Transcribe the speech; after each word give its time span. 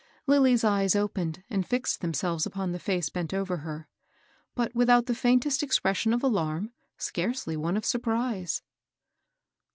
Lilly's 0.25 0.63
eyes 0.63 0.95
opened 0.95 1.43
and 1.47 1.63
fixed 1.63 2.01
themselves 2.01 2.47
upon 2.47 2.71
the 2.71 2.79
face 2.79 3.09
bent 3.11 3.35
over 3.35 3.57
her; 3.57 3.87
but 4.55 4.73
without 4.73 5.05
the 5.05 5.13
faintest 5.13 5.61
expression 5.61 6.11
of 6.11 6.23
alarm, 6.23 6.71
scarcely 6.97 7.55
one 7.55 7.77
of 7.77 7.85
surprise. 7.85 8.63